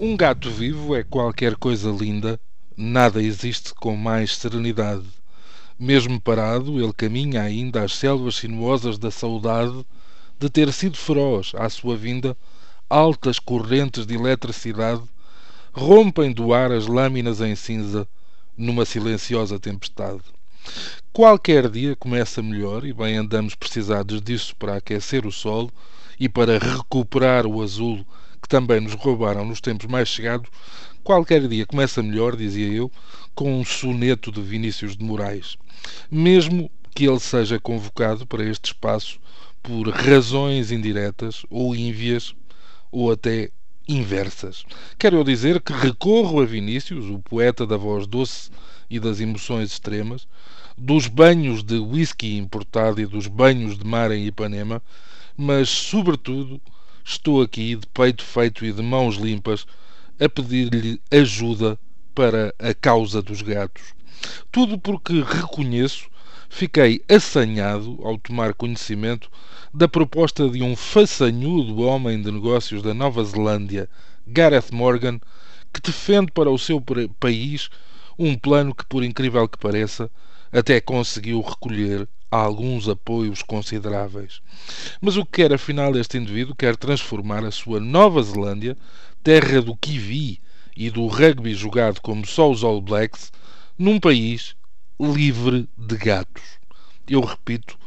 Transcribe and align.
Um 0.00 0.16
gato 0.16 0.48
vivo 0.48 0.94
é 0.94 1.02
qualquer 1.02 1.56
coisa 1.56 1.90
linda, 1.90 2.38
nada 2.76 3.20
existe 3.20 3.74
com 3.74 3.96
mais 3.96 4.36
serenidade. 4.36 5.02
Mesmo 5.76 6.20
parado, 6.20 6.80
ele 6.80 6.92
caminha 6.92 7.42
ainda 7.42 7.82
às 7.82 7.96
selvas 7.96 8.36
sinuosas 8.36 8.96
da 8.96 9.10
saudade 9.10 9.84
de 10.38 10.48
ter 10.48 10.72
sido 10.72 10.96
feroz 10.96 11.50
à 11.56 11.68
sua 11.68 11.96
vinda, 11.96 12.36
altas 12.88 13.40
correntes 13.40 14.06
de 14.06 14.14
eletricidade 14.14 15.02
rompem 15.72 16.30
do 16.30 16.54
ar 16.54 16.70
as 16.70 16.86
lâminas 16.86 17.40
em 17.40 17.56
cinza 17.56 18.06
numa 18.56 18.84
silenciosa 18.84 19.58
tempestade. 19.58 20.22
Qualquer 21.12 21.68
dia 21.68 21.96
começa 21.96 22.40
melhor 22.40 22.86
e 22.86 22.92
bem 22.92 23.16
andamos 23.16 23.56
precisados 23.56 24.22
disso 24.22 24.54
para 24.54 24.76
aquecer 24.76 25.26
o 25.26 25.32
sol 25.32 25.68
e 26.20 26.28
para 26.28 26.56
recuperar 26.56 27.46
o 27.46 27.60
azul 27.60 28.06
que 28.48 28.56
também 28.56 28.80
nos 28.80 28.94
roubaram 28.94 29.44
nos 29.44 29.60
tempos 29.60 29.86
mais 29.86 30.08
chegados, 30.08 30.48
qualquer 31.04 31.46
dia 31.46 31.66
começa 31.66 32.02
melhor, 32.02 32.34
dizia 32.34 32.66
eu, 32.66 32.90
com 33.34 33.60
um 33.60 33.64
soneto 33.64 34.32
de 34.32 34.40
Vinícius 34.40 34.96
de 34.96 35.04
Moraes. 35.04 35.58
Mesmo 36.10 36.70
que 36.94 37.06
ele 37.06 37.20
seja 37.20 37.60
convocado 37.60 38.26
para 38.26 38.42
este 38.42 38.72
espaço 38.72 39.20
por 39.62 39.90
razões 39.90 40.72
indiretas 40.72 41.44
ou 41.50 41.76
ínvias 41.76 42.34
ou 42.90 43.12
até 43.12 43.50
inversas. 43.86 44.64
Quero 44.98 45.16
eu 45.16 45.24
dizer 45.24 45.60
que 45.60 45.72
recorro 45.72 46.40
a 46.40 46.46
Vinícius, 46.46 47.04
o 47.04 47.18
poeta 47.18 47.66
da 47.66 47.76
voz 47.76 48.06
doce 48.06 48.50
e 48.88 48.98
das 48.98 49.20
emoções 49.20 49.72
extremas, 49.72 50.26
dos 50.76 51.06
banhos 51.06 51.62
de 51.62 51.78
whisky 51.78 52.38
importado 52.38 52.98
e 52.98 53.06
dos 53.06 53.26
banhos 53.26 53.76
de 53.76 53.84
mar 53.84 54.10
em 54.10 54.26
Ipanema, 54.26 54.82
mas, 55.36 55.68
sobretudo, 55.68 56.60
estou 57.08 57.40
aqui 57.40 57.74
de 57.74 57.86
peito 57.86 58.22
feito 58.22 58.66
e 58.66 58.72
de 58.72 58.82
mãos 58.82 59.16
limpas 59.16 59.66
a 60.20 60.28
pedir-lhe 60.28 61.00
ajuda 61.10 61.78
para 62.14 62.54
a 62.58 62.74
causa 62.74 63.22
dos 63.22 63.40
gatos. 63.40 63.94
Tudo 64.52 64.78
porque 64.78 65.22
reconheço, 65.22 66.10
fiquei 66.50 67.00
assanhado 67.08 67.98
ao 68.02 68.18
tomar 68.18 68.52
conhecimento 68.52 69.30
da 69.72 69.88
proposta 69.88 70.48
de 70.50 70.62
um 70.62 70.76
façanhudo 70.76 71.80
homem 71.80 72.20
de 72.20 72.30
negócios 72.30 72.82
da 72.82 72.92
Nova 72.92 73.24
Zelândia, 73.24 73.88
Gareth 74.26 74.70
Morgan, 74.70 75.18
que 75.72 75.80
defende 75.80 76.30
para 76.30 76.50
o 76.50 76.58
seu 76.58 76.82
país 77.18 77.70
um 78.18 78.36
plano 78.36 78.74
que, 78.74 78.84
por 78.84 79.02
incrível 79.02 79.48
que 79.48 79.56
pareça, 79.56 80.10
até 80.52 80.78
conseguiu 80.78 81.40
recolher 81.40 82.06
alguns 82.30 82.88
apoios 82.88 83.42
consideráveis. 83.42 84.40
Mas 85.00 85.16
o 85.16 85.24
que 85.24 85.42
quer 85.42 85.52
afinal 85.52 85.96
este 85.96 86.18
indivíduo? 86.18 86.54
Quer 86.54 86.76
transformar 86.76 87.44
a 87.44 87.50
sua 87.50 87.80
Nova 87.80 88.22
Zelândia, 88.22 88.76
terra 89.22 89.62
do 89.62 89.76
kiwi 89.76 90.40
e 90.76 90.90
do 90.90 91.06
rugby 91.06 91.54
jogado 91.54 92.00
como 92.00 92.26
só 92.26 92.50
os 92.50 92.62
All 92.62 92.80
Blacks, 92.80 93.32
num 93.78 93.98
país 93.98 94.54
livre 95.00 95.68
de 95.76 95.96
gatos. 95.96 96.42
Eu 97.08 97.20
repito, 97.20 97.78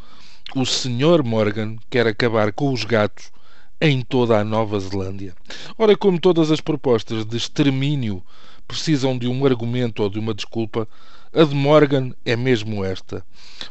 o 0.55 0.65
Sr. 0.65 1.23
Morgan 1.23 1.77
quer 1.89 2.07
acabar 2.07 2.51
com 2.51 2.73
os 2.73 2.83
gatos 2.83 3.31
em 3.79 4.01
toda 4.01 4.39
a 4.39 4.43
Nova 4.43 4.79
Zelândia. 4.79 5.33
Ora, 5.77 5.95
como 5.97 6.19
todas 6.19 6.51
as 6.51 6.61
propostas 6.61 7.25
de 7.25 7.37
extermínio 7.37 8.23
precisam 8.71 9.17
de 9.17 9.27
um 9.27 9.45
argumento 9.45 10.01
ou 10.01 10.09
de 10.09 10.17
uma 10.17 10.33
desculpa, 10.33 10.87
a 11.33 11.43
de 11.43 11.53
Morgan 11.53 12.13
é 12.23 12.37
mesmo 12.37 12.85
esta. 12.85 13.21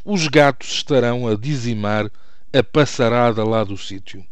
Os 0.05 0.29
gatos 0.29 0.69
estarão 0.75 1.27
a 1.27 1.35
dizimar 1.35 2.11
a 2.53 2.63
passarada 2.63 3.43
lá 3.43 3.65
do 3.65 3.79
sítio. 3.79 4.23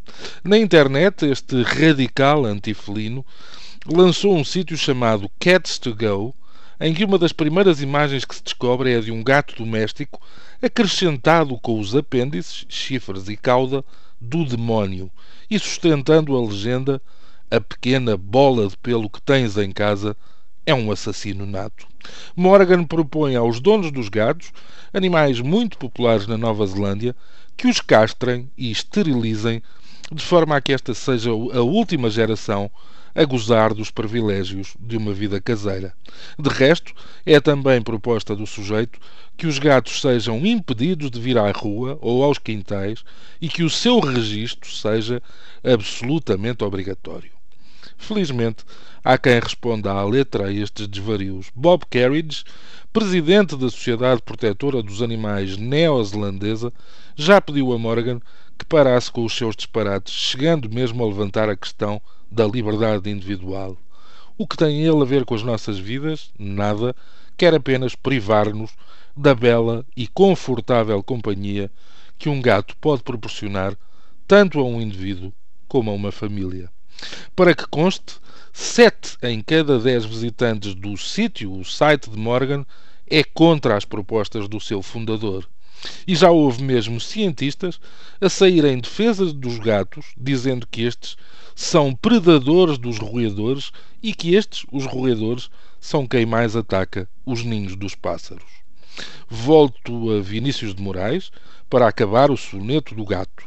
Na 0.43 0.59
internet, 0.59 1.25
este 1.25 1.63
radical 1.63 2.45
antifelino 2.45 3.25
lançou 3.83 4.37
um 4.37 4.43
sítio 4.43 4.77
chamado 4.77 5.31
Cats 5.39 5.79
to 5.79 5.95
Go, 5.95 6.35
em 6.79 6.93
que 6.93 7.03
uma 7.03 7.17
das 7.17 7.33
primeiras 7.33 7.81
imagens 7.81 8.23
que 8.23 8.35
se 8.35 8.43
descobre 8.43 8.93
é 8.93 8.97
a 8.97 9.01
de 9.01 9.11
um 9.11 9.23
gato 9.23 9.55
doméstico 9.55 10.21
acrescentado 10.61 11.57
com 11.57 11.79
os 11.79 11.95
apêndices, 11.95 12.65
chifres 12.69 13.27
e 13.27 13.35
cauda 13.35 13.83
do 14.21 14.45
demónio 14.45 15.09
e 15.49 15.57
sustentando 15.57 16.37
a 16.37 16.45
legenda 16.45 17.01
a 17.49 17.59
pequena 17.59 18.15
bola 18.15 18.67
de 18.67 18.77
pelo 18.77 19.09
que 19.09 19.21
tens 19.21 19.57
em 19.57 19.71
casa 19.71 20.15
é 20.69 20.73
um 20.73 20.91
assassino 20.91 21.47
nato. 21.47 21.87
Morgan 22.35 22.83
propõe 22.83 23.35
aos 23.35 23.59
donos 23.59 23.91
dos 23.91 24.07
gatos, 24.07 24.51
animais 24.93 25.41
muito 25.41 25.79
populares 25.79 26.27
na 26.27 26.37
Nova 26.37 26.65
Zelândia, 26.67 27.15
que 27.57 27.67
os 27.67 27.81
castrem 27.81 28.51
e 28.55 28.69
esterilizem, 28.69 29.63
de 30.11 30.23
forma 30.23 30.55
a 30.55 30.61
que 30.61 30.71
esta 30.71 30.93
seja 30.93 31.31
a 31.31 31.61
última 31.61 32.09
geração 32.09 32.69
a 33.15 33.25
gozar 33.25 33.73
dos 33.73 33.89
privilégios 33.89 34.75
de 34.79 34.95
uma 34.95 35.11
vida 35.11 35.41
caseira. 35.41 35.91
De 36.37 36.49
resto, 36.49 36.93
é 37.25 37.39
também 37.39 37.81
proposta 37.81 38.35
do 38.35 38.45
sujeito 38.45 38.99
que 39.35 39.47
os 39.47 39.57
gatos 39.57 39.99
sejam 39.99 40.45
impedidos 40.45 41.09
de 41.09 41.19
vir 41.19 41.39
à 41.39 41.51
rua 41.51 41.97
ou 41.99 42.23
aos 42.23 42.37
quintais 42.37 43.03
e 43.41 43.49
que 43.49 43.63
o 43.63 43.69
seu 43.71 43.99
registro 43.99 44.69
seja 44.71 45.19
absolutamente 45.63 46.63
obrigatório. 46.63 47.38
Felizmente, 47.99 48.63
há 49.03 49.17
quem 49.17 49.39
responda 49.39 49.91
à 49.91 50.03
letra 50.03 50.47
a 50.47 50.51
estes 50.51 50.87
desvarios. 50.87 51.51
Bob 51.53 51.85
Carriage, 51.87 52.43
presidente 52.91 53.55
da 53.55 53.69
Sociedade 53.69 54.21
Protetora 54.21 54.81
dos 54.81 55.01
Animais 55.01 55.57
neozelandesa, 55.57 56.73
já 57.15 57.39
pediu 57.39 57.71
a 57.73 57.77
Morgan 57.77 58.19
que 58.57 58.65
parasse 58.65 59.11
com 59.11 59.23
os 59.23 59.35
seus 59.35 59.55
disparates, 59.55 60.13
chegando 60.13 60.69
mesmo 60.69 61.03
a 61.03 61.07
levantar 61.07 61.49
a 61.49 61.57
questão 61.57 62.01
da 62.31 62.47
liberdade 62.47 63.09
individual. 63.09 63.77
O 64.37 64.47
que 64.47 64.57
tem 64.57 64.81
ele 64.81 65.01
a 65.01 65.05
ver 65.05 65.25
com 65.25 65.35
as 65.35 65.43
nossas 65.43 65.77
vidas? 65.77 66.31
Nada. 66.39 66.95
Quer 67.37 67.53
apenas 67.53 67.95
privar-nos 67.95 68.71
da 69.15 69.35
bela 69.35 69.85
e 69.95 70.07
confortável 70.07 71.03
companhia 71.03 71.69
que 72.17 72.29
um 72.29 72.41
gato 72.41 72.75
pode 72.77 73.03
proporcionar 73.03 73.77
tanto 74.25 74.59
a 74.59 74.63
um 74.63 74.81
indivíduo 74.81 75.33
como 75.67 75.91
a 75.91 75.93
uma 75.93 76.11
família. 76.11 76.71
Para 77.39 77.55
que 77.55 77.65
conste, 77.67 78.15
sete 78.51 79.15
em 79.23 79.41
cada 79.41 79.79
dez 79.79 80.03
visitantes 80.03 80.75
do 80.75 80.97
sítio, 80.97 81.53
o 81.53 81.63
site 81.63 82.09
de 82.09 82.17
Morgan, 82.17 82.65
é 83.09 83.23
contra 83.23 83.77
as 83.77 83.85
propostas 83.85 84.49
do 84.49 84.59
seu 84.59 84.81
fundador. 84.81 85.47
E 86.05 86.17
já 86.17 86.31
houve 86.31 86.61
mesmo 86.61 86.99
cientistas 86.99 87.79
a 88.19 88.27
sair 88.27 88.65
em 88.65 88.79
defesa 88.79 89.31
dos 89.31 89.57
gatos, 89.57 90.07
dizendo 90.17 90.67
que 90.67 90.81
estes 90.81 91.15
são 91.55 91.95
predadores 91.95 92.77
dos 92.77 92.97
roedores 92.97 93.71
e 94.03 94.13
que 94.13 94.35
estes, 94.35 94.65
os 94.69 94.85
roedores, 94.85 95.49
são 95.79 96.05
quem 96.05 96.25
mais 96.25 96.57
ataca 96.57 97.07
os 97.25 97.41
ninhos 97.45 97.77
dos 97.77 97.95
pássaros. 97.95 98.51
Volto 99.29 100.11
a 100.11 100.19
Vinícius 100.19 100.75
de 100.75 100.81
Moraes 100.81 101.31
para 101.69 101.87
acabar 101.87 102.31
o 102.31 102.35
soneto 102.35 102.93
do 102.93 103.05
gato. 103.05 103.45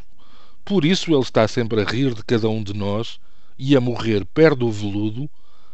Por 0.64 0.82
isso 0.82 1.12
ele 1.12 1.20
está 1.20 1.46
sempre 1.46 1.82
a 1.82 1.84
rir 1.84 2.14
de 2.14 2.24
cada 2.24 2.48
um 2.48 2.62
de 2.62 2.72
nós 2.72 3.20
e 3.58 3.76
a 3.76 3.80
morrer 3.80 4.24
perto 4.24 4.60
do 4.60 4.70
veludo, 4.70 5.30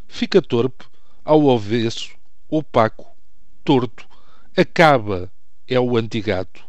fica 0.07 0.43
torpe, 0.43 0.85
ao 1.25 1.51
avesso, 1.51 2.15
opaco, 2.49 3.07
torto, 3.65 4.07
acaba, 4.57 5.31
é 5.67 5.79
o 5.79 5.97
antigato, 5.97 6.65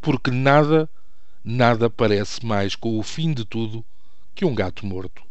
porque 0.00 0.30
nada, 0.30 0.90
nada 1.44 1.88
parece 1.88 2.44
mais 2.44 2.74
com 2.74 2.98
o 2.98 3.02
fim 3.02 3.32
de 3.32 3.44
tudo 3.44 3.84
que 4.34 4.44
um 4.44 4.54
gato 4.54 4.84
morto. 4.84 5.22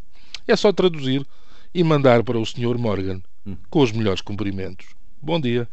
É 0.48 0.56
só 0.56 0.72
traduzir 0.72 1.26
e 1.74 1.84
mandar 1.84 2.24
para 2.24 2.40
o 2.40 2.46
Sr. 2.46 2.78
Morgan, 2.78 3.22
hum. 3.46 3.58
com 3.70 3.82
os 3.82 3.92
melhores 3.92 4.22
cumprimentos. 4.22 4.88
Bom 5.22 5.40
dia. 5.40 5.68